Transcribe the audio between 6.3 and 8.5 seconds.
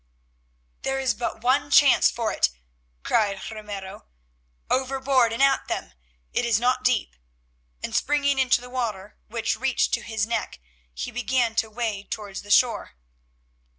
It is not deep," and springing